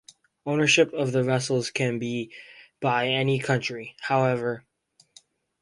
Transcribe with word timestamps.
Ownership 0.47 0.93
of 0.93 1.11
the 1.11 1.21
vessels 1.21 1.69
can 1.69 1.99
be 1.99 2.33
by 2.79 3.07
any 3.09 3.37
country, 3.37 3.95
however. 4.01 4.65